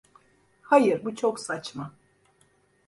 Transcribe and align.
Hayır, 0.61 1.05
bu 1.05 1.15
çok 1.15 1.39
saçma. 1.39 1.93